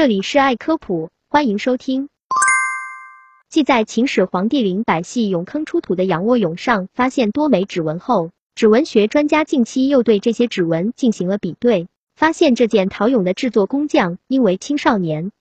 [0.00, 2.08] 这里是爱科普，欢迎收听。
[3.50, 11.86] 继在秦始皇帝陵百戏俑坑出土的仰卧俑上发现多枚指纹后，指纹学专家近期又对这些指纹进行了比对，
[12.16, 15.32] 发现这件陶俑的制作工匠应为青少年。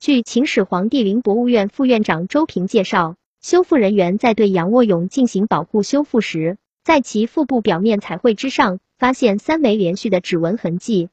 [0.00, 11.10] 据秦始皇帝陵博物院副院长周平介绍，修复人员在对仰卧俑进行保护修复时，在其腹部表面彩绘之上发现三枚连续的指纹痕迹。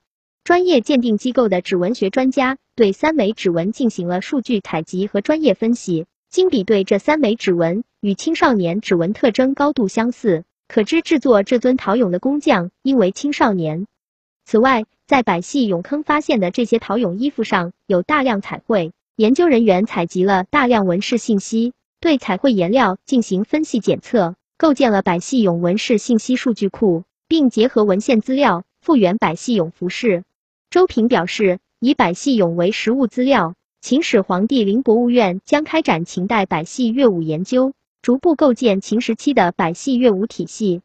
[0.48, 13.88] 专业鉴定机构的指纹学专家对三枚指纹进行了数据采集和专业分析，经比对，这三枚指纹与青少年指纹特征高度相似，可知制作这尊陶俑的工匠应为青少年。
[14.46, 30.24] 此外，在百戏俑坑发现的这些陶俑衣服上有大量彩绘，研究人员采集了大量纹饰信息，对彩绘颜料进行分析检测，构建了百戏俑纹饰信息数据库，并结合文献资料复原百戏俑服饰。
[30.70, 40.82] 周平表示，以百戏俑为实物资料，秦始皇帝陵博物院将开展秦代百戏乐舞研究，逐步构建秦时期的百戏乐舞体系。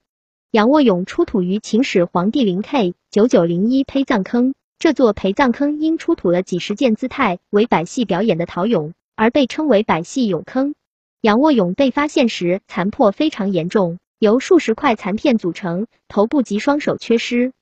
[0.52, 10.76] 仰卧俑出土于秦始皇帝陵 K 九九零一陪葬坑，这座陪葬坑因出土了几十件姿态为百戏表演的陶俑，而被称为百戏俑坑。
[11.22, 17.52] 仰卧俑被发现时残破非常严重，由数十块残片组成，头部及双手缺失。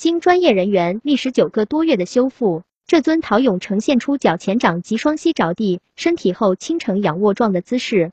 [0.00, 8.10] 经专业人员历时九个多月的修复，这尊陶俑呈现出脚前掌及双膝着地、身体后倾呈仰卧状的姿势。